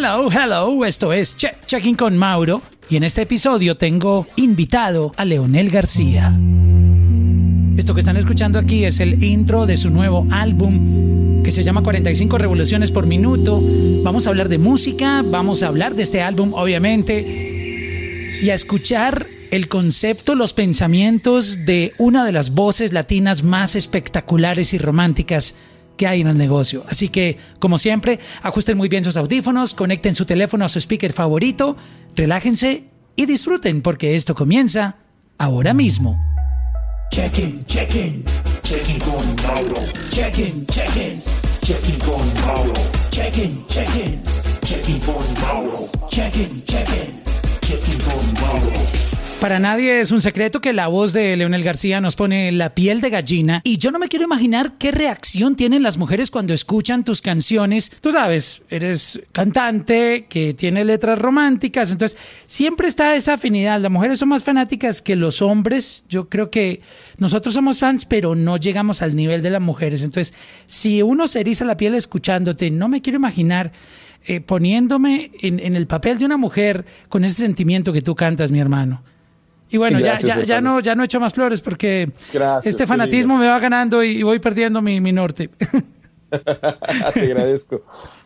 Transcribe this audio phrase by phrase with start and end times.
[0.00, 5.70] Hello, hello, esto es Checking con Mauro y en este episodio tengo invitado a Leonel
[5.70, 6.32] García.
[7.76, 11.82] Esto que están escuchando aquí es el intro de su nuevo álbum que se llama
[11.82, 13.60] 45 revoluciones por minuto.
[14.04, 19.26] Vamos a hablar de música, vamos a hablar de este álbum obviamente y a escuchar
[19.50, 25.56] el concepto, los pensamientos de una de las voces latinas más espectaculares y románticas
[25.98, 26.84] que hay en el negocio.
[26.88, 31.12] Así que, como siempre, ajusten muy bien sus audífonos, conecten su teléfono a su speaker
[31.12, 31.76] favorito,
[32.16, 32.84] relájense
[33.16, 34.96] y disfruten porque esto comienza
[35.36, 36.18] ahora mismo.
[37.10, 38.24] Check-in, check-in,
[38.62, 39.82] check-in con Mauro.
[40.10, 41.20] Check-in, check-in,
[41.62, 42.72] check-in con Mauro.
[43.10, 44.22] Check-in, check-in,
[44.64, 45.88] check-in con Mauro.
[46.10, 47.22] Check-in, check-in,
[47.60, 49.07] check-in con Mauro.
[49.40, 53.00] Para nadie es un secreto que la voz de Leonel García nos pone la piel
[53.00, 57.04] de gallina y yo no me quiero imaginar qué reacción tienen las mujeres cuando escuchan
[57.04, 57.92] tus canciones.
[58.00, 63.80] Tú sabes, eres cantante que tiene letras románticas, entonces siempre está esa afinidad.
[63.80, 66.02] Las mujeres son más fanáticas que los hombres.
[66.08, 66.80] Yo creo que
[67.16, 70.02] nosotros somos fans, pero no llegamos al nivel de las mujeres.
[70.02, 70.34] Entonces,
[70.66, 73.70] si uno se eriza la piel escuchándote, no me quiero imaginar
[74.24, 78.50] eh, poniéndome en, en el papel de una mujer con ese sentimiento que tú cantas,
[78.50, 79.04] mi hermano.
[79.70, 82.10] Y bueno, ya, ya, ya, no, ya no he hecho más flores porque
[82.64, 85.50] este fanatismo me va ganando y, voy perdiendo mi, mi norte.
[87.14, 87.82] Te agradezco.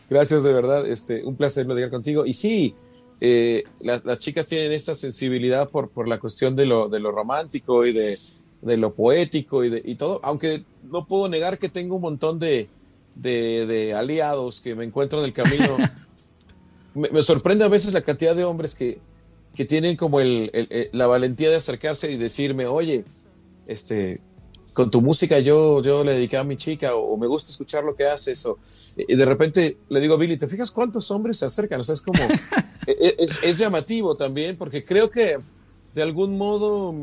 [0.09, 0.87] Gracias de verdad.
[0.87, 2.25] Este, un placer platicar contigo.
[2.25, 2.75] Y sí,
[3.21, 7.11] eh, las, las, chicas tienen esta sensibilidad por, por la cuestión de lo, de lo
[7.11, 8.17] romántico y de,
[8.61, 12.39] de lo poético y, de, y todo, aunque no puedo negar que tengo un montón
[12.39, 12.67] de,
[13.15, 15.77] de, de aliados que me encuentro en el camino.
[16.93, 18.99] me, me sorprende a veces la cantidad de hombres que,
[19.55, 23.05] que tienen como el, el, la valentía de acercarse y decirme, oye,
[23.67, 24.19] este,
[24.73, 27.95] con tu música yo, yo le dediqué a mi chica o, me gusta escuchar lo
[27.95, 28.45] que haces.
[28.45, 28.57] O,
[28.97, 31.79] y de repente le digo Billy, ¿te fijas cuántos hombres se acercan?
[31.79, 32.19] O sea, es como,
[32.87, 35.37] e, e, es, es, llamativo también porque creo que
[35.93, 36.93] de algún modo,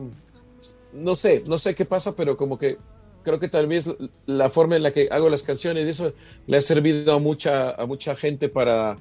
[0.92, 2.78] no sé, no sé qué pasa, pero como que
[3.22, 3.88] creo que tal vez
[4.26, 6.12] la forma en la que hago las canciones, eso
[6.46, 8.96] le ha servido a mucha, a mucha gente para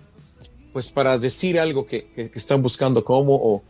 [0.73, 3.63] pues para decir algo que, que, están buscando cómo, o,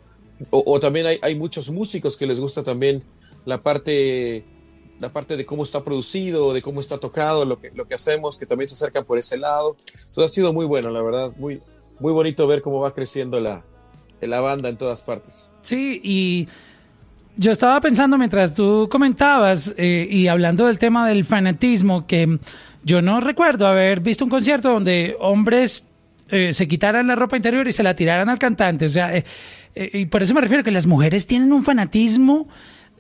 [0.51, 3.03] o, también hay, hay, muchos músicos que les gusta también
[3.45, 4.45] la parte,
[4.99, 8.37] la parte de cómo está producido, de cómo está tocado, lo que, lo que hacemos,
[8.37, 9.75] que también se acercan por ese lado.
[10.13, 11.61] Todo ha sido muy bueno, la verdad, muy,
[11.99, 13.63] muy bonito ver cómo va creciendo la,
[14.21, 15.49] la banda en todas partes.
[15.61, 16.47] Sí, y
[17.37, 22.39] yo estaba pensando mientras tú comentabas eh, y hablando del tema del fanatismo, que
[22.83, 25.85] yo no recuerdo haber visto un concierto donde hombres
[26.31, 28.85] eh, se quitaran la ropa interior y se la tiraran al cantante.
[28.85, 29.23] O sea, eh,
[29.75, 32.47] eh, y por eso me refiero que las mujeres tienen un fanatismo.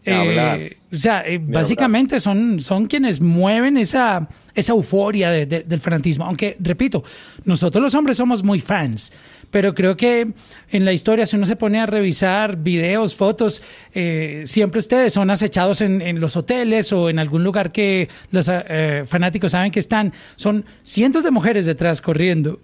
[0.05, 6.25] O sea, básicamente son, son quienes mueven esa, esa euforia del fanatismo.
[6.25, 7.03] Aunque, repito,
[7.45, 9.11] nosotros los hombres somos muy fans
[9.51, 10.31] pero creo que
[10.69, 13.61] en la historia, si uno se pone a revisar videos, fotos,
[13.93, 18.49] eh, siempre ustedes son acechados en, en, los hoteles o en algún lugar que los
[18.49, 20.13] eh, fanáticos saben que están.
[20.35, 22.59] Son cientos de mujeres detrás corriendo.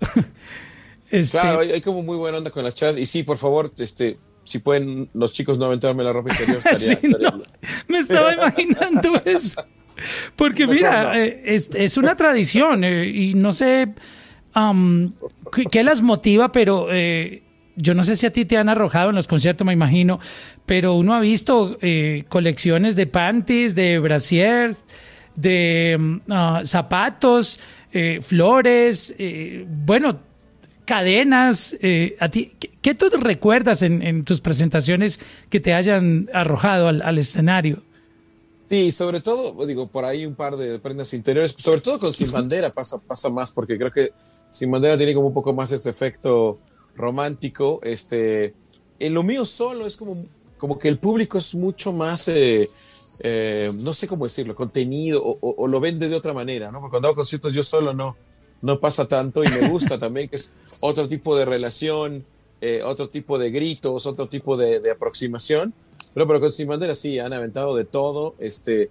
[1.10, 1.38] este...
[1.40, 2.98] Claro, hay, hay, como muy buena onda con las chavas.
[2.98, 6.80] Y sí, por favor, este, si pueden los chicos no aventarme la ropa interior, estaría,
[6.80, 7.32] sí, estaría...
[7.32, 7.44] No,
[7.88, 9.66] me estaba imaginando eso.
[10.36, 11.14] Porque mira, no.
[11.16, 13.94] eh, es, es, una tradición eh, y no sé
[14.56, 15.12] um,
[15.72, 16.52] ¿qué las motiva?
[16.52, 17.44] Pero eh,
[17.76, 20.20] yo no sé si a ti te han arrojado en los conciertos, me imagino,
[20.66, 24.76] pero uno ha visto eh, colecciones de panties, de brasier,
[25.36, 27.60] de uh, zapatos,
[28.22, 29.16] flores,
[29.68, 30.20] bueno,
[30.86, 31.76] cadenas.
[31.82, 35.20] Eh, a ti, ¿qué, ¿qué, tú recuerdas en, tus presentaciones
[35.50, 37.82] que te hayan arrojado al, escenario?
[38.70, 42.32] Sí, sobre todo, digo, por ahí un par de prendas interiores, sobre todo con Sin
[42.32, 44.14] Bandera pasa, pasa más, porque creo que
[44.48, 46.60] Sin Bandera tiene como un poco más ese efecto
[46.96, 47.80] romántico.
[47.84, 48.54] Este,
[49.00, 50.26] en lo mío solo es como,
[50.58, 52.70] como que el público es mucho más, eh,
[53.20, 56.80] eh, no sé cómo decirlo, contenido o, o, o, lo vende de otra manera, ¿no?
[56.80, 58.18] Porque cuando hago conciertos yo solo no,
[58.62, 62.26] no pasa tanto y me gusta también que es otro tipo de relación,
[62.62, 65.74] eh, otro tipo de gritos, otro tipo de, de aproximación.
[66.14, 68.90] Pero, pero con Sin Bandera sí, han aventado de todo, este,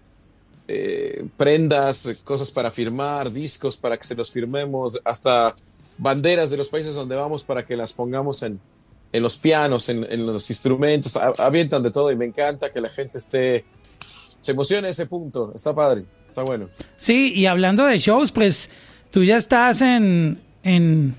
[0.68, 5.56] eh, prendas, cosas para firmar, discos para que se los firmemos, hasta
[5.96, 8.60] banderas de los países donde vamos para que las pongamos en,
[9.12, 12.90] en los pianos, en, en los instrumentos, avientan de todo y me encanta que la
[12.90, 13.64] gente esté,
[14.40, 16.68] se emocione a ese punto, está padre, está bueno.
[16.96, 18.70] Sí, y hablando de shows, pues
[19.14, 21.14] tú ya estás en, en,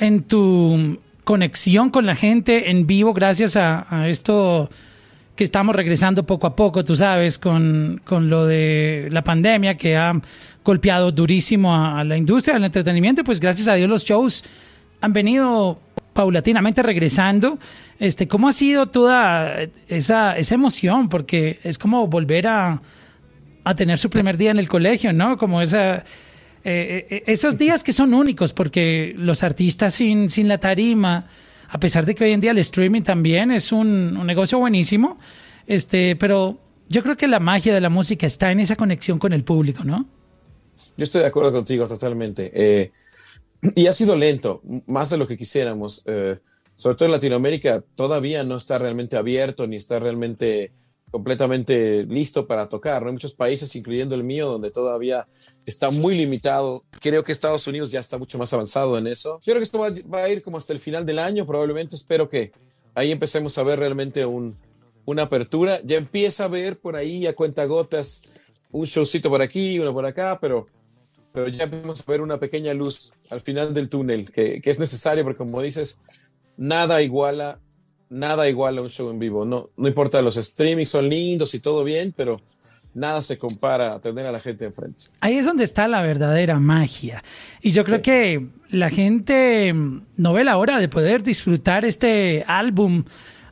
[0.00, 4.68] en tu conexión con la gente en vivo gracias a, esto
[5.36, 9.96] que estamos regresando poco a poco, tú sabes, con, con lo de la pandemia que
[9.96, 10.20] ha
[10.64, 14.44] golpeado durísimo a, a, la industria del entretenimiento, pues gracias a Dios los shows
[15.00, 15.78] han venido
[16.12, 17.60] paulatinamente regresando.
[18.00, 19.54] Este, ¿Cómo ha sido toda
[19.86, 21.08] esa, esa emoción?
[21.08, 22.82] Porque es como volver a,
[23.62, 25.36] a tener su primer día en el colegio, ¿no?
[25.38, 26.02] Como esa,
[26.64, 31.28] eh, eh, esos días que son únicos, porque los artistas sin, sin la tarima,
[31.68, 35.18] a pesar de que hoy en día el streaming también es un, negocio buenísimo,
[35.66, 36.58] este, pero
[36.88, 39.84] yo creo que la magia de la música está en esa conexión con el público,
[39.84, 40.06] ¿no?
[40.96, 42.50] Yo estoy de acuerdo contigo totalmente.
[42.52, 42.90] Eh,
[43.74, 46.02] y ha sido lento, más de lo que quisiéramos.
[46.06, 46.38] Eh,
[46.74, 50.72] sobre todo en Latinoamérica, todavía no está realmente abierto ni está realmente
[51.10, 53.02] completamente listo para tocar.
[53.02, 53.08] ¿no?
[53.08, 55.28] Hay muchos países, incluyendo el mío, donde todavía
[55.70, 56.84] está muy limitado.
[57.00, 59.40] Creo que Estados Unidos ya está mucho más avanzado en eso.
[59.40, 61.96] Yo creo que esto va, va a ir como hasta el final del año, probablemente.
[61.96, 62.52] Espero que
[62.94, 64.56] ahí empecemos a ver realmente un,
[65.04, 65.80] una apertura.
[65.84, 68.22] Ya empieza a ver por ahí a cuentagotas
[68.72, 70.66] un showcito por aquí, uno por acá, pero,
[71.32, 74.78] pero ya empezamos a ver una pequeña luz al final del túnel, que, que es
[74.78, 76.00] necesario porque como dices,
[76.56, 77.58] nada iguala,
[78.08, 79.44] nada iguala un show en vivo.
[79.44, 82.40] No, no importa, los streamings son lindos y todo bien, pero
[82.94, 85.04] nada se compara a tener a la gente enfrente.
[85.20, 87.22] Ahí es donde está la verdadera magia.
[87.60, 88.02] Y yo creo sí.
[88.02, 89.74] que la gente
[90.16, 93.04] no ve la hora de poder disfrutar este álbum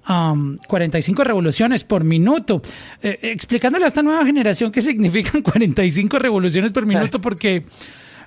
[0.08, 2.62] Um, 45 revoluciones por minuto.
[3.02, 7.66] Eh, explicándole a esta nueva generación qué significan 45 revoluciones por minuto, porque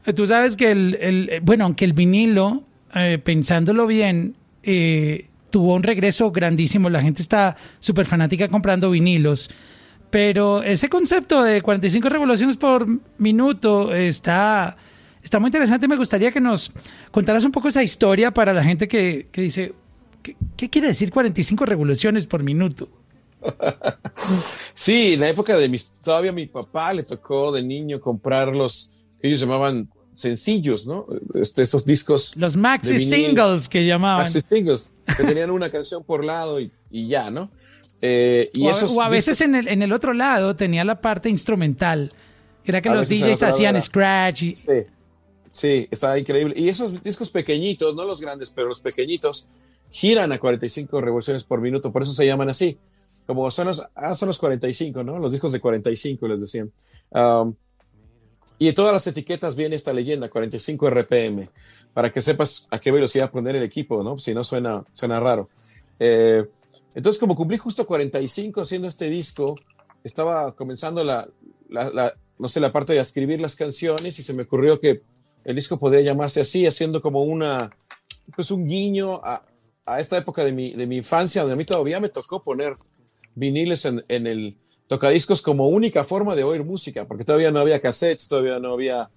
[0.06, 2.63] eh, tú sabes que el, el, bueno, aunque el vinilo,
[2.94, 9.50] eh, pensándolo bien, eh, tuvo un regreso grandísimo, la gente está súper fanática comprando vinilos.
[10.12, 12.86] Pero ese concepto de 45 revoluciones por
[13.18, 14.75] minuto está,
[15.24, 15.88] está muy interesante.
[15.88, 16.72] Me gustaría que nos
[17.12, 19.74] contaras un poco esa historia para la gente que, que dice,
[20.22, 22.90] ¿Qué, ¿Qué, quiere decir 45 revoluciones por minuto?
[24.75, 29.06] sí, en la época de mis, todavía mi papá le tocó de niño comprar los
[29.19, 31.08] que ellos llamaban sencillos, ¿no?
[31.34, 32.36] Este, estos discos.
[32.36, 34.24] Los maxi singles que llamaban.
[34.24, 37.52] Maxi singles, que tenían una canción por lado y, y ya, ¿no?
[38.02, 40.84] Eh, y o, esos o a veces discos, en, el, en el otro lado tenía
[40.84, 42.14] la parte instrumental,
[42.64, 44.44] que era que los DJs hacían scratch.
[44.44, 44.56] Y...
[44.56, 44.86] Sí,
[45.50, 46.54] sí, estaba increíble.
[46.58, 49.48] Y esos discos pequeñitos, no los grandes, pero los pequeñitos,
[49.92, 52.78] giran a 45 revoluciones por minuto, por eso se llaman así.
[53.28, 55.20] Como son los, ah, son los 45, ¿no?
[55.20, 56.72] Los discos de 45, les decían.
[57.12, 57.54] Um,
[58.58, 61.50] y en todas las etiquetas viene esta leyenda, 45 RPM,
[61.94, 64.18] para que sepas a qué velocidad poner el equipo, ¿no?
[64.18, 65.50] Si no suena, suena raro.
[66.00, 66.46] Eh,
[66.94, 69.58] entonces, como cumplí justo 45 haciendo este disco,
[70.04, 71.28] estaba comenzando la,
[72.38, 75.02] no sé, la parte de escribir las canciones y se me ocurrió que
[75.44, 77.72] el disco podría llamarse así, haciendo como una,
[78.36, 79.44] pues un guiño a,
[79.86, 82.76] a esta época de mi, de mi infancia, donde a mí todavía me tocó poner
[83.36, 87.80] viniles en, en, el tocadiscos como única forma de oír música, porque todavía no había
[87.80, 89.10] cassettes, todavía no había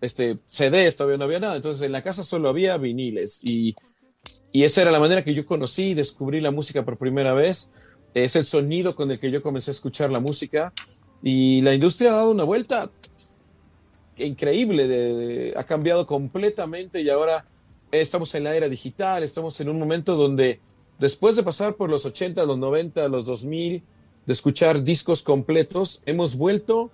[0.00, 1.56] este, CDs, todavía no había nada.
[1.56, 3.74] Entonces en la casa solo había viniles y,
[4.52, 7.72] y esa era la manera que yo conocí y descubrí la música por primera vez.
[8.14, 10.72] Es el sonido con el que yo comencé a escuchar la música
[11.22, 12.90] y la industria ha dado una vuelta
[14.16, 17.46] increíble, de, de, ha cambiado completamente y ahora
[17.92, 20.60] estamos en la era digital, estamos en un momento donde
[20.98, 23.82] después de pasar por los 80, los 90, los 2000,
[24.26, 26.90] de escuchar discos completos, hemos vuelto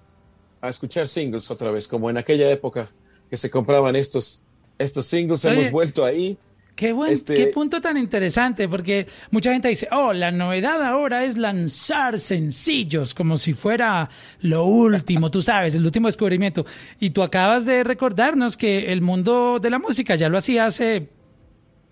[0.61, 2.91] a escuchar singles otra vez, como en aquella época
[3.31, 4.43] que se compraban estos,
[4.79, 6.37] estos singles, Oye, hemos vuelto ahí.
[6.75, 7.35] Qué, buen, este...
[7.35, 13.15] qué punto tan interesante, porque mucha gente dice, oh, la novedad ahora es lanzar sencillos,
[13.15, 14.09] como si fuera
[14.41, 16.65] lo último, tú sabes, el último descubrimiento.
[16.99, 21.09] Y tú acabas de recordarnos que el mundo de la música ya lo hacía hace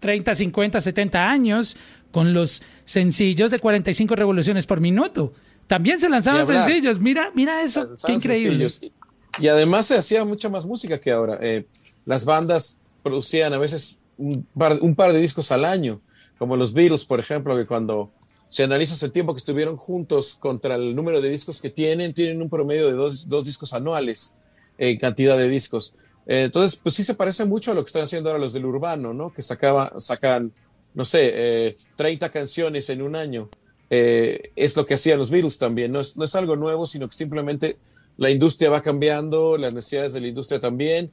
[0.01, 1.77] 30, 50, 70 años
[2.11, 5.33] con los sencillos de 45 revoluciones por minuto.
[5.67, 8.69] También se lanzaban sencillos, mira, mira eso, qué increíble.
[8.69, 8.95] Sencillos.
[9.39, 11.39] Y además se hacía mucha más música que ahora.
[11.41, 11.67] Eh,
[12.05, 16.01] las bandas producían a veces un par, de discos al año,
[16.39, 18.11] como los Beatles, por ejemplo, que cuando
[18.49, 22.43] se analiza el tiempo que estuvieron juntos contra el número de discos que tienen, tienen
[22.43, 24.35] un promedio de dos, dos discos anuales
[24.77, 25.95] en cantidad de discos.
[26.27, 28.67] Eh, entonces, pues sí se parece mucho a lo que están haciendo ahora los del
[28.67, 29.33] urbano, ¿no?
[29.33, 30.53] Que sacaba, sacan,
[30.95, 33.49] no sé, eh, 30 canciones en un año.
[33.89, 35.93] Eh, es lo que hacían los Beatles también.
[35.93, 37.79] No es, no es algo nuevo, sino que simplemente
[38.17, 41.11] la industria va cambiando, las necesidades de la industria también.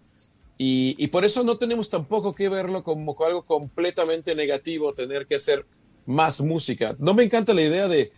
[0.60, 5.66] Y, por eso no tenemos tampoco que verlo como algo completamente negativo, tener que hacer
[6.08, 6.96] más música.
[6.98, 8.12] No me encanta la idea de,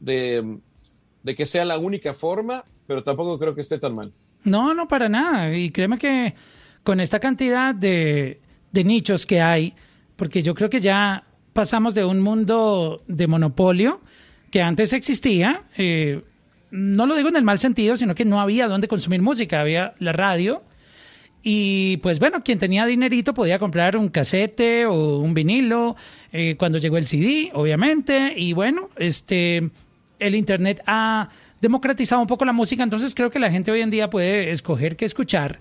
[0.00, 4.12] de, que sea la única forma, pero tampoco creo que esté tan mal.
[4.42, 5.56] No, no, para nada.
[5.56, 6.34] Y créeme que
[6.82, 8.40] con esta cantidad de,
[8.72, 9.74] de nichos que hay,
[10.16, 14.00] porque yo creo que ya pasamos de un mundo de monopolio
[14.50, 16.22] que antes existía, eh,
[16.70, 19.94] no lo digo en el mal sentido, sino que no había dónde consumir música, había
[19.98, 20.62] la radio
[21.48, 25.94] Y pues bueno, quien tenía dinerito podía comprar un casete o un vinilo
[26.32, 28.34] eh, cuando llegó el CD, obviamente.
[28.36, 29.70] Y bueno, este,
[30.18, 31.28] el Internet ha
[31.60, 34.96] democratizado un poco la música, entonces creo que la gente hoy en día puede escoger
[34.96, 35.60] qué escuchar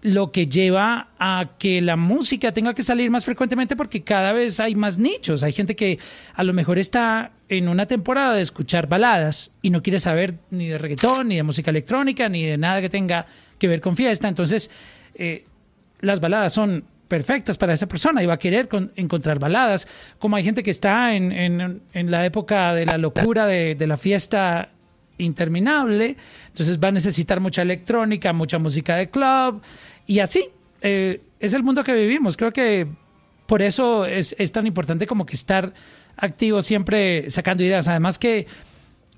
[0.00, 4.58] lo que lleva a que la música tenga que salir más frecuentemente porque cada vez
[4.58, 5.44] hay más nichos.
[5.44, 6.00] Hay gente que
[6.34, 10.66] a lo mejor está en una temporada de escuchar baladas y no quiere saber ni
[10.66, 13.26] de reggaetón, ni de música electrónica, ni de nada que tenga
[13.60, 14.26] que ver con fiesta.
[14.26, 14.68] Entonces,
[15.14, 15.44] eh,
[16.00, 19.86] las baladas son perfectas para esa persona y va a querer encontrar baladas.
[20.18, 24.70] Como hay gente que está en, la época de la locura de, la fiesta
[25.18, 26.16] interminable,
[26.48, 29.60] entonces va a necesitar mucha electrónica, mucha música de club
[30.06, 30.48] y así.
[30.80, 32.36] Eh, es el mundo que vivimos.
[32.36, 32.88] Creo que
[33.46, 35.74] por eso es, es, tan importante como que estar
[36.16, 37.88] activo siempre sacando ideas.
[37.88, 38.46] Además que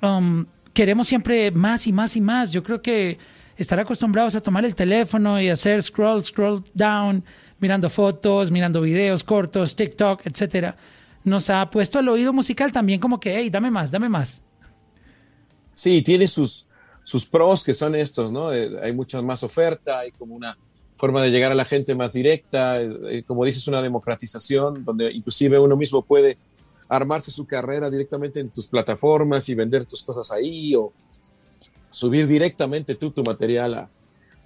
[0.02, 2.52] um, queremos siempre más y más y más.
[2.52, 3.18] Yo creo que
[3.56, 7.24] estar acostumbrados a tomar el teléfono y hacer scroll, scroll down,
[7.58, 10.76] mirando fotos, mirando videos cortos, TikTok, etcétera,
[11.24, 14.42] nos ha puesto el oído musical también como que, hey, dame más, dame más.
[15.72, 16.66] Sí, tiene sus,
[17.02, 18.52] sus pros que son estos, ¿no?
[18.52, 20.56] Eh, hay mucha más oferta, hay como una
[20.96, 25.10] forma de llegar a la gente más directa, eh, eh, como dices, una democratización donde
[25.12, 26.38] inclusive uno mismo puede
[26.88, 30.92] armarse su carrera directamente en tus plataformas y vender tus cosas ahí o
[31.94, 33.88] subir directamente tú tu material a,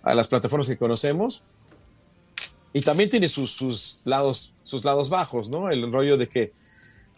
[0.03, 1.45] a las plataformas que conocemos.
[2.73, 5.71] Y también tiene sus, sus, lados, sus lados bajos, ¿no?
[5.71, 6.53] El rollo de que...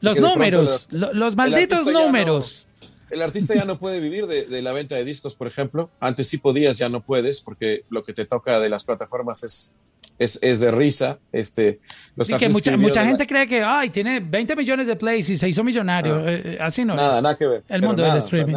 [0.00, 2.66] Los números, los malditos números
[3.10, 5.90] el artista ya no puede vivir de, la venta de discos, por ejemplo.
[6.00, 9.74] Antes sí podías, ya no puedes, porque lo que te toca de las plataformas es,
[10.18, 11.18] es, de risa.
[11.32, 11.80] Este,
[12.20, 15.48] sí, que mucha, mucha gente cree que ay, tiene 20 millones de plays y se
[15.48, 16.16] hizo millonario.
[16.16, 16.30] Ah.
[16.30, 17.62] Eh, eh, así no nada, Nada que ver.
[17.68, 18.56] El mundo del streaming.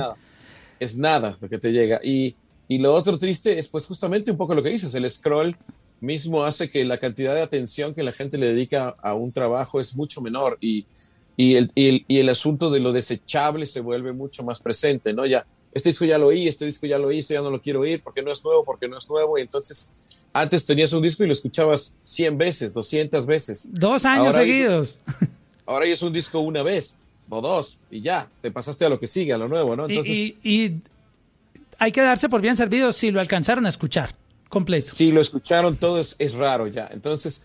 [0.83, 1.99] Es nada lo que te llega.
[2.03, 2.35] Y,
[2.67, 5.55] y lo otro triste es pues justamente un poco lo que dices, el scroll
[6.01, 9.79] mismo hace que la cantidad de atención que la gente le dedica a un trabajo
[9.79, 10.85] es mucho menor y
[11.35, 15.25] y el, y el, asunto de lo desechable se vuelve mucho más presente, ¿no?
[15.25, 17.61] Ya, este disco ya lo oí, este disco ya lo oí, este ya no lo
[17.61, 19.91] quiero oír porque no es nuevo, porque no es nuevo, y entonces
[20.31, 23.69] antes tenías un disco y lo escuchabas 100 veces, 200 veces.
[23.71, 24.99] Dos años seguidos.
[25.65, 26.97] ahora es un disco una vez
[27.29, 29.87] o dos y ya, te pasaste a lo que sigue, a lo nuevo, ¿no?
[29.87, 30.81] Entonces, y, y
[31.79, 34.15] hay que darse por bien servido si lo alcanzaron a escuchar
[34.49, 34.87] completo.
[34.93, 36.87] Si lo escucharon todo es, es raro ya.
[36.93, 37.43] Entonces,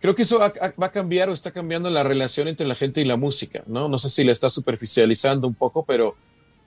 [0.00, 3.04] creo que eso va a cambiar o está cambiando la relación entre la gente y
[3.04, 3.88] la música, ¿no?
[3.88, 6.16] No sé si la está superficializando un poco, pero,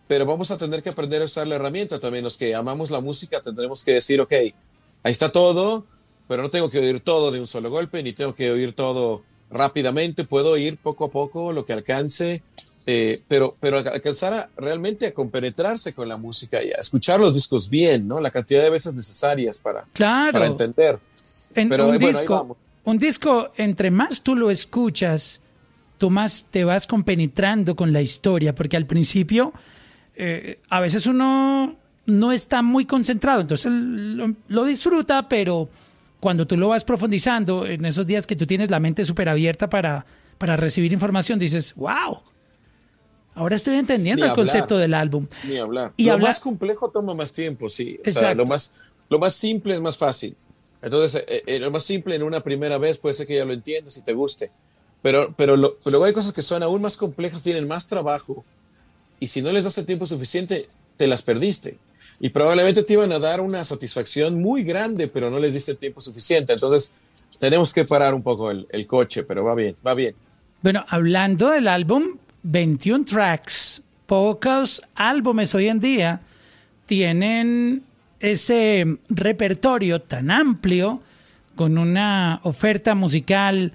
[0.08, 2.24] pero vamos a tener que aprender a usar la herramienta también.
[2.24, 5.86] Los que amamos la música tendremos que decir, ok, ahí está todo,
[6.28, 9.24] pero no tengo que oír todo de un solo golpe, ni tengo que oír todo
[9.52, 12.42] rápidamente, puedo ir poco a poco lo que alcance,
[12.86, 17.34] eh, pero, pero alcanzar a, realmente a compenetrarse con la música y a escuchar los
[17.34, 18.20] discos bien, ¿no?
[18.20, 21.00] La cantidad de veces necesarias para, para entender.
[21.54, 25.42] En pero, un disco, un disco, entre más tú lo escuchas,
[25.98, 29.54] tú más te vas compenetrando con la historia, porque al principio
[30.16, 31.76] eh, a veces uno
[32.08, 35.70] no está muy concentrado, entonces lo, disfruta, pero
[36.22, 39.70] cuando tú lo vas profundizando, en esos días que tú tienes la mente súper abierta
[39.70, 40.06] para,
[40.38, 42.22] para recibir información, dices, wow,
[43.36, 45.28] ahora estoy entendiendo el concepto del álbum.
[45.44, 45.94] Ni hablar.
[45.98, 48.00] Y lo más complejo toma más tiempo, sí.
[48.06, 50.38] O sea, lo más, lo más simple es más fácil.
[50.82, 53.54] Entonces, eh, eh, lo más simple en una primera vez puede ser que ya lo
[53.54, 54.52] entiendas y te guste.
[55.02, 58.46] Pero, pero, luego hay cosas que son aún más complejas, tienen más trabajo.
[59.20, 61.80] Y si no les das el tiempo suficiente, te las perdiste.
[62.24, 66.00] Y probablemente te iban a dar una satisfacción muy grande, pero no les diste tiempo
[66.00, 66.54] suficiente.
[66.54, 66.94] Entonces,
[67.40, 70.14] tenemos que parar un poco el, el coche, pero va bien, va bien.
[70.62, 76.22] Bueno, hablando del álbum, 21 tracks, pocos álbumes hoy en día
[76.86, 77.84] tienen
[78.20, 81.02] ese repertorio tan amplio,
[81.56, 83.74] con una oferta musical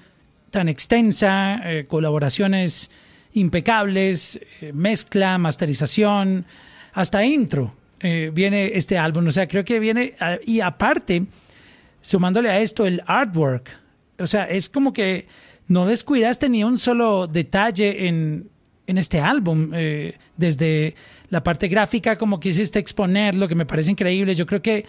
[0.50, 2.90] tan extensa, eh, colaboraciones
[3.34, 6.46] impecables, eh, mezcla, masterización,
[6.92, 9.26] hasta intro, eh, viene este álbum.
[9.26, 11.24] O sea, creo que viene, y aparte,
[12.00, 13.70] sumándole a esto el artwork,
[14.18, 15.26] o sea, es como que
[15.68, 18.48] no descuidaste ni un solo detalle en,
[18.86, 19.70] en este álbum,
[20.36, 20.94] desde
[21.30, 24.34] la parte gráfica, como quisiste exponer, lo que me parece increíble.
[24.34, 24.86] Yo creo que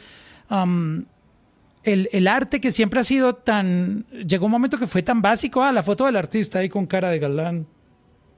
[0.50, 1.04] um,
[1.84, 4.06] el, arte que siempre ha sido tan.
[4.12, 5.64] Llegó un momento que fue tan básico.
[5.64, 7.68] Ah, la foto del artista ahí con cara de galán.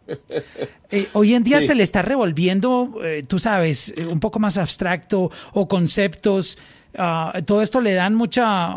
[0.92, 4.58] Eh, hoy en día se le está revolviendo, eh, tú sabes, eh, un poco más
[4.58, 6.58] abstracto o conceptos.
[6.98, 8.76] Ah, todo esto le dan mucha.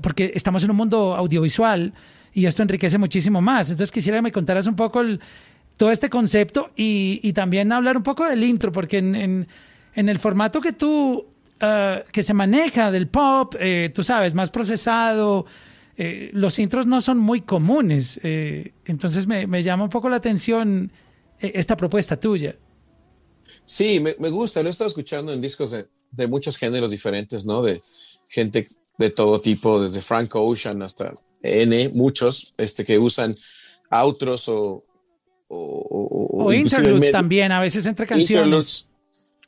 [0.00, 1.92] Porque estamos en un mundo audiovisual
[2.32, 3.68] y esto enriquece muchísimo más.
[3.68, 5.20] Entonces quisiera que me contaras un poco el,
[5.76, 9.46] todo este concepto y, también hablar un poco del intro, porque en,
[9.94, 11.26] el formato que tú
[11.62, 15.46] uh, que se maneja del pop, eh, tú sabes, más procesado.
[15.96, 18.20] Eh, los intros no son muy comunes.
[18.22, 20.90] eh, entonces me, me llama un poco la atención
[21.40, 22.56] eh, esta propuesta tuya.
[23.64, 27.44] Sí, me, me gusta, lo he estado escuchando en discos de, de muchos géneros diferentes,
[27.44, 27.62] ¿no?
[27.62, 27.82] De
[28.28, 33.36] gente de todo tipo, desde Frank Ocean hasta N, muchos, este, que usan
[33.90, 34.84] outros o...
[35.48, 38.88] O, o- O interludes también, a veces entre canciones.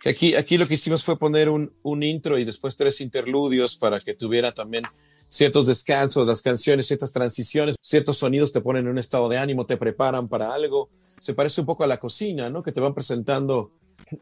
[0.05, 3.99] aquí, aquí lo que hicimos fue poner un, un intro y después tres interludios para
[4.01, 4.85] que tuviera también
[5.29, 9.67] ciertos descansos, las canciones, ciertas transiciones, ciertos sonidos te ponen en un estado de ánimo,
[9.67, 10.89] te preparan para algo.
[11.21, 12.63] Se parece un poco a la cocina, ¿no?
[12.63, 13.73] Que te van presentando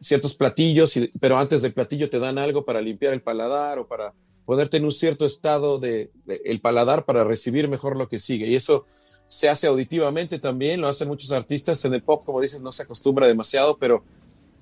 [0.00, 4.14] ciertos platillos, pero antes del platillo te dan algo para limpiar el paladar o para
[4.44, 8.46] ponerte en un cierto estado de, de- el paladar para recibir mejor lo que sigue.
[8.48, 8.84] Y eso
[9.28, 11.84] se hace auditivamente también, lo hacen muchos artistas.
[11.84, 14.02] En el pop, como dices, no se acostumbra demasiado, pero,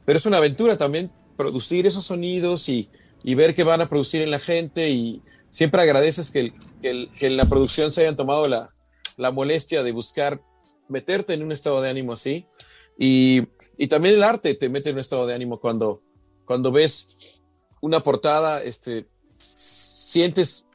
[0.04, 2.88] pero es una aventura también producir esos sonidos y,
[3.22, 4.90] y ver qué van a producir en la gente.
[4.90, 5.22] Y
[5.54, 8.74] siempre agradeces que, que, en la producción se hayan tomado la,
[9.16, 10.42] la molestia de buscar
[10.88, 12.48] meterte en un estado de ánimo así.
[12.98, 13.42] Y,
[13.78, 16.02] y también el arte te mete en un estado de ánimo cuando,
[16.44, 17.40] cuando ves
[17.80, 19.06] una portada, este,
[19.38, 20.66] sientes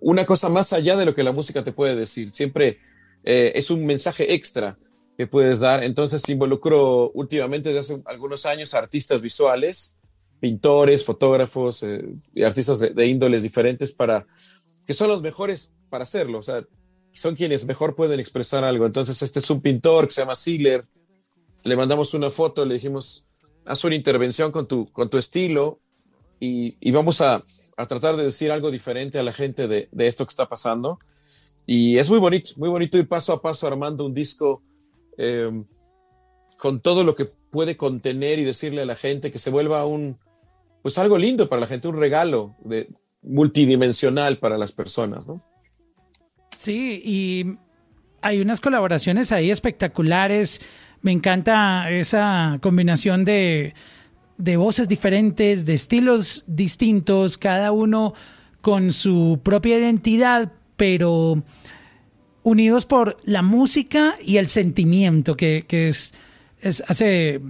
[0.00, 2.32] una cosa más allá de lo que la música te puede decir.
[2.32, 2.80] Siempre
[3.22, 4.80] eh, es un mensaje extra
[5.16, 5.84] que puedes dar.
[5.84, 9.96] Entonces involucro últimamente desde hace algunos años artistas visuales,
[10.42, 14.26] pintores, fotógrafos eh, y artistas de, de índoles diferentes para
[14.84, 16.40] que son los mejores para hacerlo.
[16.40, 16.66] O sea,
[17.12, 18.84] son quienes mejor pueden expresar algo.
[18.84, 20.82] Entonces este es un pintor que se llama Sealer.
[21.62, 23.24] Le mandamos una foto, le dijimos,
[23.66, 25.78] haz una intervención con tu, con tu estilo
[26.40, 27.40] y, y vamos a,
[27.76, 30.98] a tratar de decir algo diferente a la gente de, de esto que está pasando.
[31.66, 34.60] Y es muy bonito, muy bonito ir paso a paso armando un disco
[35.18, 35.52] eh,
[36.58, 40.18] con todo lo que puede contener y decirle a la gente que se vuelva un,
[40.82, 42.56] pues algo lindo para la gente, un regalo
[43.22, 45.42] multidimensional para las personas, ¿no?
[46.56, 47.56] Sí, y
[48.20, 50.60] hay unas colaboraciones ahí espectaculares.
[51.00, 53.74] Me encanta esa combinación de,
[54.36, 58.14] de voces diferentes, de estilos distintos, cada uno
[58.60, 61.42] con su propia identidad, pero
[62.42, 66.14] unidos por la música y el sentimiento, que, que es,
[66.60, 67.40] es, hace,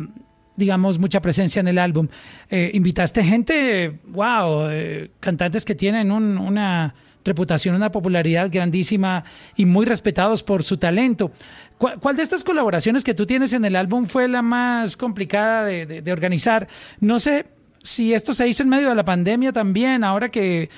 [0.57, 2.09] digamos, mucha presencia en el álbum.
[2.51, 9.23] Eh, invitaste gente, wow, eh, cantantes que tienen un- una reputación, una popularidad grandísima
[9.57, 11.31] y muy respetados por su talento.
[11.79, 15.87] ¿Cuál, de estas colaboraciones que tú tienes en el álbum fue la más complicada de,
[15.87, 16.69] de- organizar?
[17.01, 17.47] No sé
[17.83, 20.69] si esto se hizo en medio de la pandemia también, ahora que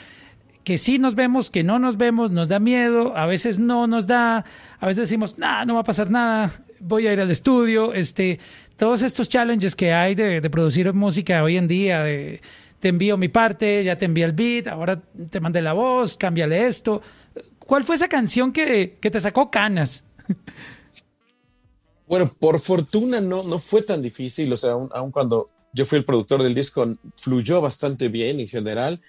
[0.64, 4.06] que sí nos vemos, que no nos vemos, nos da miedo, a veces no nos
[4.06, 4.46] da,
[4.80, 8.38] a veces decimos, nah, no va a pasar nada, voy a ir al estudio, este,
[8.76, 12.40] todos estos challenges que hay de, producir música hoy en día, de
[12.80, 16.66] te envío mi parte, ya te envié el beat, ahora te mandé la voz, cámbiale
[16.66, 17.00] esto.
[17.58, 20.04] ¿Cuál fue esa canción que, que te sacó canas?
[22.06, 26.04] Bueno, por fortuna no, no fue tan difícil, o sea, aun, cuando yo fui el
[26.04, 29.00] productor del disco, fluyó bastante bien en general.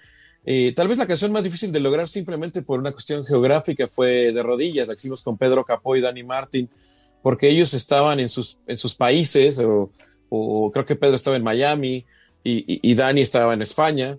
[0.44, 4.32] Eh, tal vez la canción más difícil de lograr simplemente por una cuestión geográfica fue
[4.32, 6.70] de rodillas, la hicimos con Pedro Capó y Dani Martin,
[7.26, 9.90] porque ellos estaban en sus, en sus países, o,
[10.28, 12.06] o creo que Pedro estaba en Miami
[12.44, 14.16] y, y, y Dani estaba en España,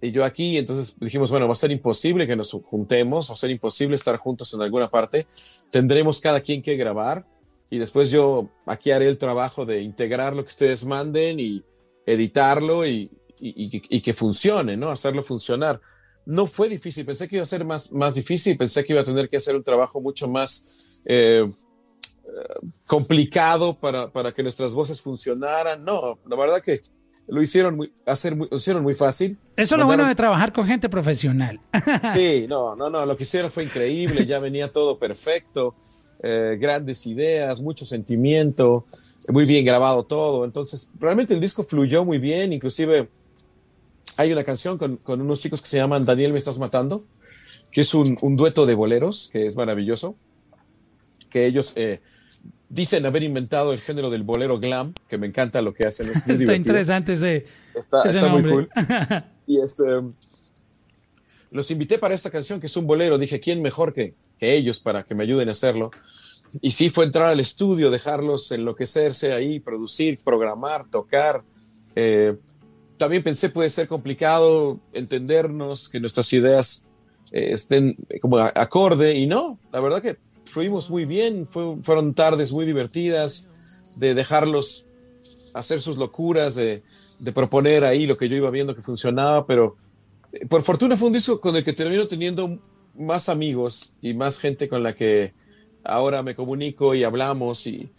[0.00, 3.36] y yo aquí, entonces dijimos, bueno, va a ser imposible que nos juntemos, va a
[3.36, 5.26] ser imposible estar juntos en alguna parte,
[5.70, 7.26] tendremos cada quien que grabar,
[7.68, 11.62] y después yo aquí haré el trabajo de integrar lo que ustedes manden y
[12.06, 14.88] editarlo y, y, que funcione, ¿no?
[14.88, 15.78] Hacerlo funcionar.
[16.24, 19.04] No fue difícil, pensé que iba a ser más, más difícil, pensé que iba a
[19.04, 21.46] tener que hacer un trabajo mucho más eh,
[22.86, 25.84] complicado para, para que nuestras voces funcionaran.
[25.84, 26.80] No, la verdad que
[27.28, 29.38] lo hicieron muy, hacer muy, lo hicieron muy fácil.
[29.56, 31.60] Eso es lo bueno de trabajar con gente profesional.
[32.14, 35.74] Sí, no, no, no, lo que hicieron fue increíble, ya venía todo perfecto,
[36.22, 38.86] eh, grandes ideas, mucho sentimiento,
[39.28, 43.08] muy bien grabado todo, entonces realmente el disco fluyó muy bien, inclusive
[44.16, 47.04] hay una canción con, con unos chicos que se llaman Daniel me estás matando,
[47.70, 50.16] que es un, un dueto de boleros, que es maravilloso,
[51.28, 52.00] que ellos eh,
[52.68, 56.16] dicen haber inventado el género del bolero glam, que me encanta lo que hacen, es
[56.18, 56.56] Está divertido.
[56.56, 58.68] interesante ese, Está, ese está muy cool.
[59.48, 59.84] Y este,
[61.52, 63.16] los invité para esta canción, que es un bolero.
[63.16, 65.92] Dije, ¿quién mejor que, que ellos para que me ayuden a hacerlo?
[66.60, 71.44] Y sí fue entrar al estudio, dejarlos enloquecerse ahí, producir, programar, tocar.
[71.94, 72.34] Eh,
[72.96, 76.86] también pensé puede ser complicado entendernos, que nuestras ideas
[77.30, 80.16] eh, estén como acorde y no, la verdad que
[80.46, 83.50] fuimos muy bien, fue- fueron tardes muy divertidas
[83.96, 84.86] de dejarlos
[85.54, 86.82] hacer sus locuras, de,
[87.34, 89.76] proponer ahí lo que yo iba viendo que funcionaba, pero
[90.32, 92.58] eh, por fortuna fue un disco con el que termino teniendo
[92.94, 95.32] más amigos y más gente con la que
[95.82, 97.90] ahora me comunico y hablamos y,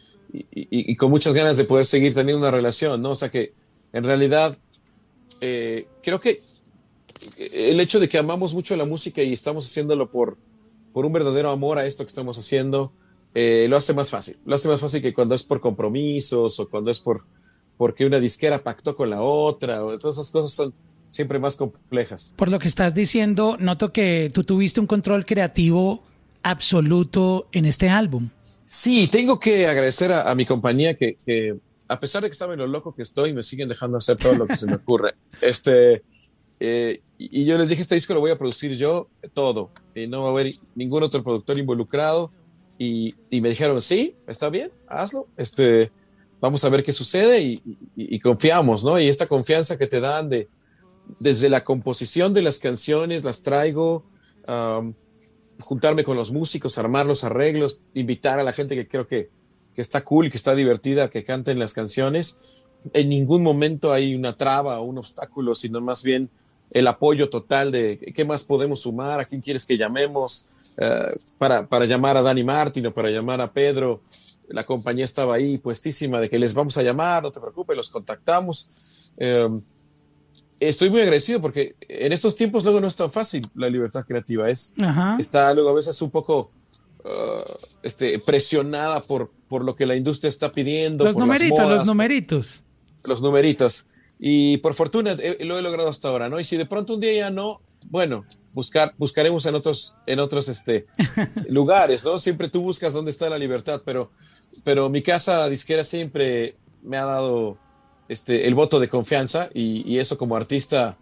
[0.97, 3.11] con muchas ganas de poder seguir teniendo una relación, ¿no?
[3.11, 3.53] O sea que
[3.93, 4.57] en realidad
[5.41, 6.43] eh, creo que
[7.37, 10.37] el hecho de que amamos mucho la música y estamos haciéndolo por,
[10.97, 12.91] por un verdadero amor a esto que estamos haciendo,
[13.35, 14.37] eh, lo hace más fácil.
[14.47, 17.23] Lo hace más fácil que cuando es por compromisos o cuando es por
[17.77, 20.73] porque una disquera pactó con la otra, o todas esas cosas son
[21.07, 22.33] siempre más complejas.
[22.35, 26.01] Por lo que estás diciendo, noto que tú tuviste un control creativo
[26.41, 28.31] absoluto en este álbum.
[28.65, 32.95] Sí, tengo que agradecer a, mi compañía que, a pesar de que saben lo loco
[32.95, 35.13] que estoy, me siguen dejando hacer todo lo que se me ocurre.
[35.41, 36.01] Este,
[36.59, 40.21] eh, y yo les dije, este disco lo voy a producir yo, todo, y no
[40.21, 42.31] va a haber ningún otro productor involucrado.
[42.79, 45.91] Y, me dijeron, sí, está bien, hazlo, este,
[46.39, 47.41] vamos a ver qué sucede
[47.95, 48.99] y, confiamos, ¿no?
[48.99, 50.47] Y esta confianza que te dan de,
[51.19, 54.05] desde la composición de las canciones, las traigo,
[55.59, 59.31] juntarme con los músicos, armar los arreglos, invitar a la gente que creo que,
[59.73, 62.39] que está cool, que está divertida, que canten las canciones.
[62.93, 66.29] En ningún momento hay una traba o un obstáculo, sino más bien
[66.71, 71.67] el apoyo total de qué más podemos sumar, a quién quieres que llamemos, eh, para,
[71.67, 74.01] para, llamar a Dani Martin o para llamar a Pedro.
[74.49, 77.89] La compañía estaba ahí puestísima de que les vamos a llamar, no te preocupes, los
[77.89, 78.69] contactamos.
[79.17, 79.61] Em,
[80.59, 84.49] estoy muy agradecido porque en estos tiempos luego no es tan fácil la libertad creativa.
[84.49, 84.73] Es,
[85.19, 86.51] está luego a veces un poco
[87.03, 91.05] uh, este, presionada por, por lo que la industria está pidiendo.
[91.05, 92.63] Los numeritos, los numeritos.
[93.03, 93.87] Los numeritos.
[94.19, 96.39] Y por fortuna lo he logrado hasta ahora, ¿no?
[96.39, 100.49] Y si de pronto un día ya no, bueno, buscar, buscaremos en otros, en otros
[100.49, 100.87] este,
[101.49, 102.17] lugares, ¿no?
[102.17, 104.11] Siempre tú buscas dónde está la libertad, pero,
[104.63, 107.57] pero mi casa disquera siempre me ha dado
[108.09, 110.97] este, el voto de confianza y, eso como artista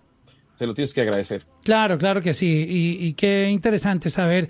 [0.56, 1.44] se lo tienes que agradecer.
[1.64, 2.66] Claro, claro que sí.
[2.68, 4.50] Y, qué interesante saber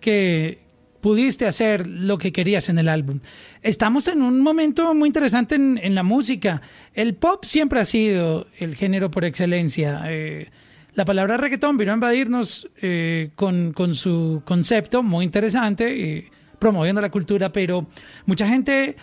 [0.00, 0.63] que
[1.04, 3.20] pudiste hacer lo que querías en el álbum.
[3.60, 6.62] Estamos en un momento muy interesante en, la música.
[6.94, 10.00] El pop siempre ha sido el género por excelencia.
[10.06, 10.48] Eh,
[10.94, 17.10] la palabra reggaetón vino a invadirnos eh, con, con, su concepto muy interesante, promoviendo la
[17.10, 17.86] cultura, pero
[18.24, 18.96] mucha gente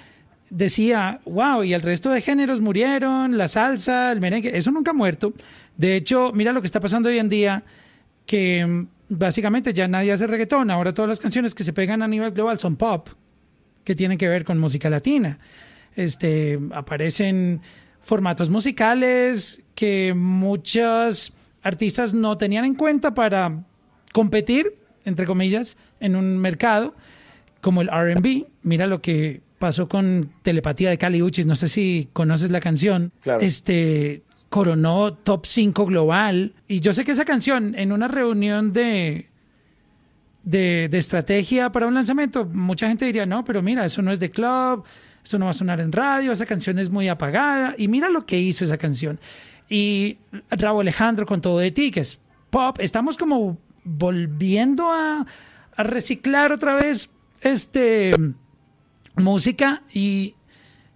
[0.50, 4.96] decía, wow, y el resto de géneros murieron, la salsa, el merengue, eso nunca ha
[4.96, 5.34] muerto.
[5.78, 7.64] De hecho, mira lo que está pasando hoy en día,
[8.26, 12.32] que básicamente ya nadie hace reggaetón, ahora todas las canciones que se pegan a nivel
[12.32, 13.10] global son pop,
[13.84, 15.38] que tienen que ver con música latina.
[15.96, 17.62] Este, aparecen
[18.02, 23.64] formatos musicales que muchas artistas no tenían en cuenta para
[24.14, 26.96] competir, entre comillas, en un mercado
[27.60, 28.48] como el RB.
[28.64, 33.14] Mira lo que pasó con Telepatía de Cali Uchis, no sé si conoces la canción.
[33.40, 36.54] Este coronó top 5 global.
[36.68, 39.30] Y yo sé que esa canción, en una reunión de,
[40.44, 44.20] de, de, estrategia para un lanzamiento, mucha gente diría, no, pero mira, eso no es
[44.20, 44.84] de club,
[45.24, 47.76] eso no va a sonar en radio, esa canción es muy apagada.
[47.78, 49.20] Y mira lo que hizo esa canción.
[49.70, 50.18] Y
[50.50, 52.20] Raúl Alejandro con todo de ti, que es
[52.50, 55.26] pop, estamos como volviendo a,
[55.78, 57.10] reciclar otra vez
[57.42, 58.12] este
[59.16, 60.36] música y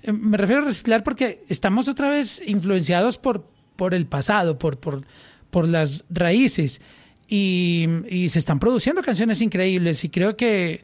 [0.04, 4.78] eh, me refiero a reciclar porque estamos otra vez influenciados por, por el pasado, por,
[4.78, 5.06] por,
[5.49, 6.82] por las raíces
[7.28, 7.88] y,
[8.28, 10.84] se están produciendo canciones increíbles y creo que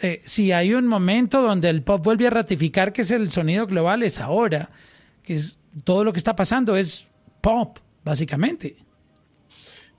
[0.00, 3.66] eh, si hay un momento donde el pop vuelve a ratificar que es el sonido
[3.66, 4.70] global es ahora,
[5.22, 7.06] que es todo lo que está pasando es
[7.40, 8.76] pop, básicamente.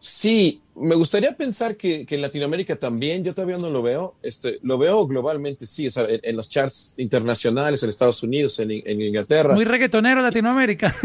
[0.04, 4.80] Sí, me gustaría pensar que, en Latinoamérica también, yo todavía no lo veo, este, lo
[4.80, 9.54] veo globalmente, sí, en, los charts internacionales, en Estados Unidos, en, Inglaterra.
[9.54, 10.96] Muy reggaetonero Latinoamérica.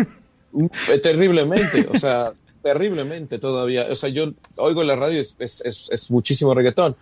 [0.89, 2.33] Eh, terriblemente, o sea,
[2.63, 3.87] terriblemente todavía.
[3.91, 6.97] O sea, yo oigo la radio, es, es, muchísimo reggaetón.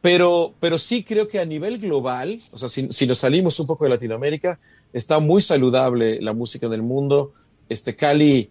[0.00, 3.66] Pero, pero sí creo que a nivel global, o sea, si, si, nos salimos un
[3.66, 4.58] poco de Latinoamérica,
[4.94, 7.34] está muy saludable la música del mundo.
[7.68, 8.48] Este Cali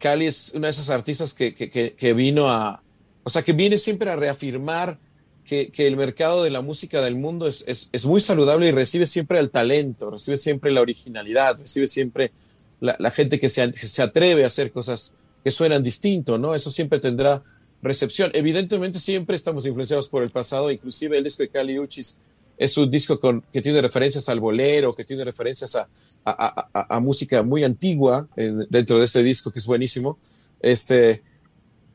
[0.00, 2.82] Cali es una de esas artistas que, vino a,
[3.22, 4.98] o sea, que viene siempre a reafirmar
[5.44, 9.50] que, el mercado de la música del mundo es, muy saludable y recibe siempre el
[9.50, 12.32] talento, recibe siempre la originalidad, recibe siempre
[12.80, 16.54] la, gente que se, se, atreve a hacer cosas que suenan distinto, ¿no?
[16.54, 17.42] Eso siempre tendrá
[17.82, 18.30] recepción.
[18.32, 22.20] Evidentemente siempre estamos influenciados por el pasado, inclusive el disco de Cali Uchis
[22.60, 25.88] es un disco con, que tiene referencias al bolero, que tiene referencias a,
[26.24, 28.28] a, música muy antigua
[28.68, 30.18] dentro de ese disco que es buenísimo.
[30.60, 31.22] Este,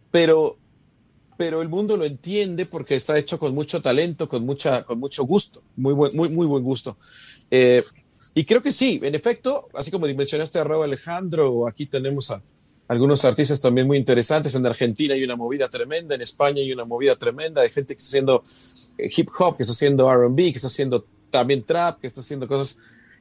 [0.09, 0.57] pero,
[1.37, 5.23] pero el mundo lo entiende porque está hecho con mucho talento, con, mucha, con mucho
[5.23, 6.97] gusto, muy buen, muy, muy buen gusto.
[7.51, 7.83] Eh,
[8.33, 12.41] Y creo que sí, en efecto, así como mencionaste a Raúl Alejandro, aquí tenemos a
[12.87, 14.55] algunos artistas también muy interesantes.
[14.55, 18.01] En Argentina hay una movida tremenda, en España hay una movida tremenda de gente que
[18.01, 18.43] está haciendo
[18.97, 22.77] hip hop, que está haciendo RB, que está haciendo también trap, que está haciendo cosas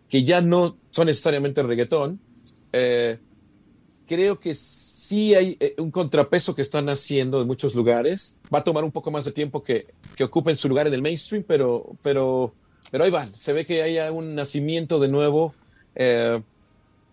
[0.08, 2.20] que ya no son necesariamente reggaetón.
[2.72, 3.18] Eh,
[4.06, 8.36] creo que sí hay eh, un contrapeso que están haciendo en muchos lugares.
[8.52, 11.02] Va a tomar un poco más de tiempo que, que ocupen su lugar en el
[11.02, 12.54] mainstream, pero, pero
[12.90, 15.54] pero ahí van, se ve que hay un nacimiento de nuevo
[15.94, 16.40] eh,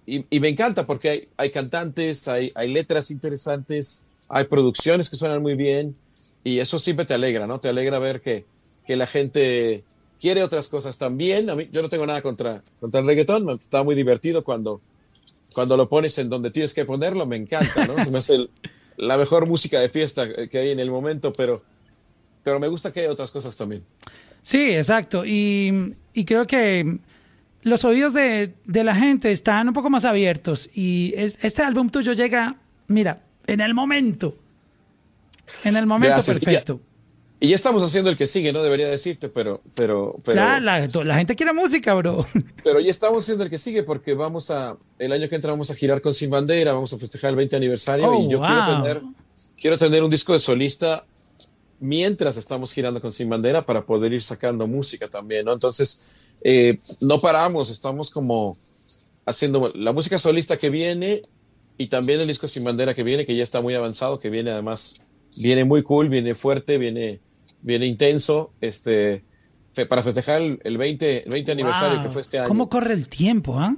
[0.06, 5.42] y, me encanta porque hay, hay cantantes, hay, hay, letras interesantes, hay producciones que suenan
[5.42, 5.96] muy bien
[6.44, 7.60] y eso siempre te alegra, ¿no?
[7.60, 8.46] Te alegra ver que,
[8.92, 9.86] que la gente
[10.20, 11.50] quiere otras cosas también.
[11.50, 14.82] A mí, yo no tengo nada contra, contra el reggaetón, está muy divertido cuando,
[15.54, 17.98] cuando lo pones en donde tienes que ponerlo, me encanta, ¿no?
[18.04, 18.50] Se me hace
[18.98, 21.62] la mejor música de fiesta que hay en el momento, pero,
[22.44, 23.82] pero me gusta que hay otras cosas también.
[24.42, 25.24] Sí, exacto.
[25.26, 26.98] Y, creo que
[27.62, 30.70] los oídos de, la gente están un poco más abiertos.
[30.74, 34.36] Y este álbum tuyo llega, mira, en el momento.
[35.64, 36.82] En el momento perfecto.
[37.44, 39.62] Y ya, estamos haciendo el que sigue, no debería decirte, pero...
[39.74, 42.24] pero, pero la, gente quiere música, bro.
[42.64, 44.78] Pero ya estamos haciendo el que sigue porque vamos a...
[45.00, 47.56] El año que entra vamos a girar con Sin Bandera, vamos a festejar el 20
[47.56, 49.02] aniversario y oh, yo quiero tener,
[49.60, 51.04] quiero tener un disco de solista
[51.80, 55.54] mientras estamos girando con Sin Bandera para poder ir sacando música también, ¿no?
[55.54, 58.56] Entonces, eh, no paramos, estamos como
[59.26, 61.24] haciendo la música solista que viene
[61.80, 64.52] y también el disco Sin Bandera que viene, que ya está muy avanzado, que viene
[64.52, 65.02] además,
[65.36, 67.20] viene muy cool, viene fuerte, viene,
[67.62, 69.24] viene intenso, este,
[69.88, 72.48] para festejar el, 20, 20 aniversario que fue este año.
[72.48, 73.76] ¿Cómo corre el tiempo, ah?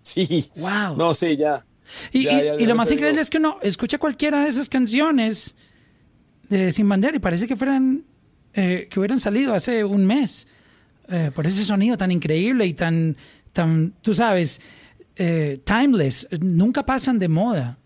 [0.00, 0.50] Sí.
[0.56, 0.96] Wow.
[0.96, 1.64] No, sí, ya.
[2.12, 5.56] Y, y lo más increíble es que uno escucha cualquiera de esas canciones
[6.48, 8.04] de Sin Bandera y parece que fueran
[8.54, 10.46] eh, que hubieran salido hace un mes
[11.08, 13.16] eh, por ese sonido tan increíble y tan
[13.52, 14.60] tan tú sabes
[15.16, 17.78] eh, timeless nunca pasan de moda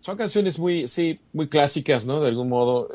[0.00, 2.88] son canciones muy sí muy clásicas no de algún modo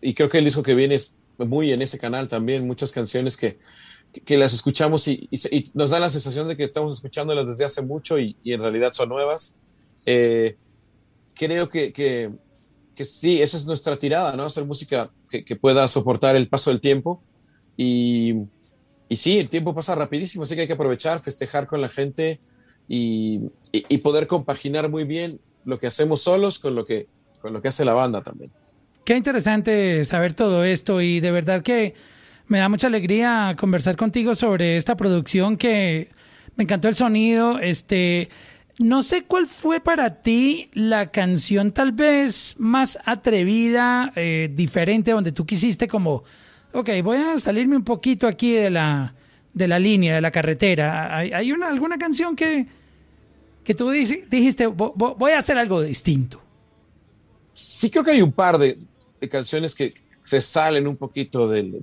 [0.00, 3.36] y creo que el disco que viene es muy en ese canal también muchas canciones
[3.36, 3.58] que
[4.24, 5.28] que las escuchamos y,
[5.74, 9.10] nos da la sensación de que estamos escuchándolas desde hace mucho y, en realidad son
[9.10, 9.56] nuevas
[11.34, 12.32] creo que, que
[12.98, 14.42] que sí, esa es nuestra tirada, ¿no?
[14.42, 17.22] Hacer música que, pueda soportar el paso del tiempo.
[17.76, 18.34] Y,
[19.08, 22.40] y, sí, el tiempo pasa rapidísimo, así que hay que aprovechar, festejar con la gente
[22.88, 27.06] y, y, poder compaginar muy bien lo que hacemos solos con lo que,
[27.40, 28.50] con lo que hace la banda también.
[29.08, 31.94] Qué interesante saber todo esto y de verdad que
[32.46, 36.10] me da mucha alegría conversar contigo sobre esta producción que
[36.56, 38.28] me encantó el sonido, este
[38.78, 45.32] no sé cuál fue para ti la canción tal vez más atrevida, eh, diferente, donde
[45.32, 46.22] tú quisiste como,
[46.74, 49.14] ok, voy a salirme un poquito aquí de la,
[49.54, 51.16] de la línea, de la carretera.
[51.16, 52.66] ¿Hay, una, alguna canción que,
[53.64, 56.42] que tú dijiste, voy a hacer algo distinto?
[57.54, 58.78] Sí, creo que hay un par de,
[59.28, 61.80] canciones que se salen un poquito del,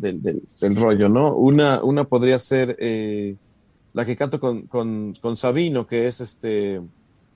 [0.75, 1.35] rollo, ¿no?
[1.35, 2.77] Una, una podría ser...
[2.79, 3.35] Eh,
[3.93, 6.81] la que canto con, con, Sabino, que es este,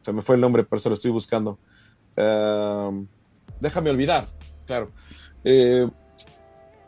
[0.02, 1.58] se me fue el nombre, pero se lo estoy buscando.
[3.62, 4.26] Déjame olvidar,
[4.66, 4.92] claro.
[5.46, 5.88] Eh,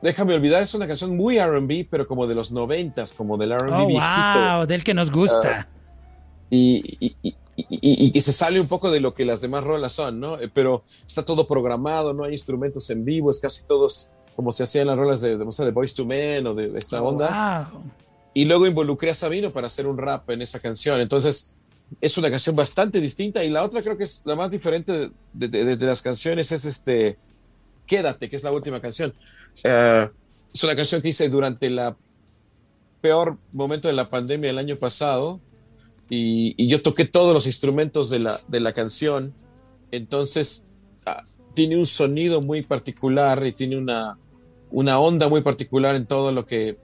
[0.01, 3.71] déjame olvidar es una canción muy RB, pero como de los noventas, como del RB
[3.71, 5.61] oh, Wow, del que nos gusta.
[5.61, 5.67] Ah,
[6.49, 7.35] y, y,
[7.69, 10.39] se sale un poco de lo que las demás rolas son, ¿no?
[10.39, 14.63] Eh, pero está todo programado, no hay instrumentos en vivo, es casi todos como se
[14.63, 17.69] hacían las rolas de, de, de Boys to Men o de esta oh, onda.
[17.71, 17.81] Wow
[18.33, 21.01] y luego involucré a Sabino para hacer un rap en esa canción.
[21.01, 21.61] Entonces,
[21.99, 25.77] es una canción bastante distinta y la otra creo que es la más diferente de,
[25.77, 27.17] las canciones es este
[27.85, 29.13] Quédate, que es la última canción.
[29.63, 30.09] Eh,
[30.53, 31.97] es una canción que hice durante la
[33.01, 35.41] peor momento de la pandemia el año pasado
[36.13, 39.33] y, yo toqué todos los instrumentos de la, de la canción.
[39.91, 40.67] Entonces,
[41.05, 44.17] ah, tiene un sonido muy particular y tiene una,
[44.71, 46.77] una onda muy particular en todo lo que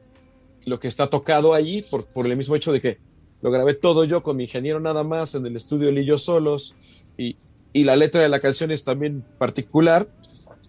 [0.65, 2.97] lo que está tocado allí por, por el mismo hecho de que
[3.41, 6.17] lo grabé todo yo con mi ingeniero nada más en el estudio él y yo
[6.17, 6.75] solos
[7.17, 7.37] y,
[7.71, 10.09] y la letra de la canción es también particular,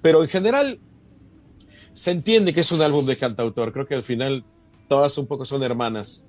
[0.01, 0.79] pero en general
[1.93, 3.73] se entiende que es un álbum de cantautor.
[3.73, 4.45] Creo que al final
[4.89, 6.28] todas un poco son hermanas.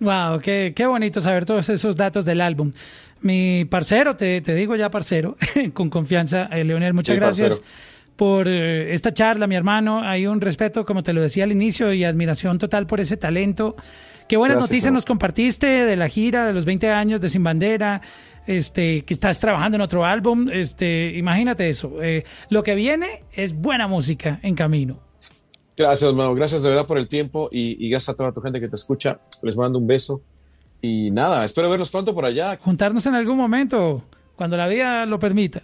[0.00, 2.72] Wow, qué, qué bonito saber todos esos datos del álbum.
[3.20, 5.36] Mi parcero, te, te digo ya parcero,
[5.72, 7.62] con confianza, eh, Leonel, muchas gracias
[8.16, 10.02] por eh, esta charla, mi hermano.
[10.02, 13.76] Hay un respeto, como te lo decía al inicio, y admiración total por ese talento.
[14.28, 18.00] Qué buenas noticias nos compartiste de la gira de los 20 años de Sin Bandera.
[18.46, 22.02] Este, que estás trabajando en otro álbum, este, imagínate eso.
[22.02, 25.03] Eh, lo que viene es buena música en camino.
[25.76, 26.34] Gracias, hermano.
[26.34, 28.76] Gracias de verdad por el tiempo y, y gracias a toda tu gente que te
[28.76, 29.20] escucha.
[29.42, 30.22] Les mando un beso
[30.80, 32.58] Y nada, espero verlos pronto por allá.
[32.62, 34.02] Juntarnos en algún momento,
[34.36, 35.62] cuando la vida lo permita.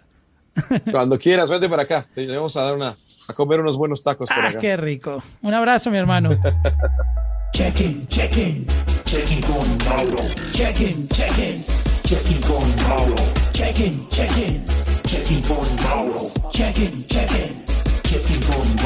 [0.90, 2.04] Cuando quieras, vete para acá.
[2.12, 2.96] Te vamos a dar una,
[3.28, 4.58] a comer unos buenos tacos por Ah, acá.
[4.58, 5.22] qué rico.
[5.42, 6.30] Un abrazo, mi hermano.
[7.52, 8.66] Check-in, check-in,
[9.04, 10.22] check-in con Mauro.
[10.52, 11.62] Check-in, check-in,
[12.04, 13.14] check-in con Mauro.
[13.52, 14.64] Check-in, check-in,
[15.06, 16.30] check-in con Mauro.
[16.52, 17.62] Check-in, check-in,
[18.02, 18.76] check-in con